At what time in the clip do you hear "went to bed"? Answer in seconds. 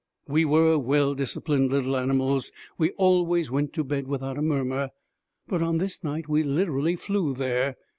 3.51-4.07